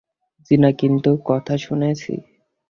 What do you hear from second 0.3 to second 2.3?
জ্বি না, কিন্তু কথা শুনছি।